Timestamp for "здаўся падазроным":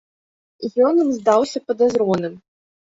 1.21-2.33